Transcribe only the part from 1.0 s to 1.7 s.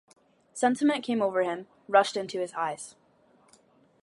came over him,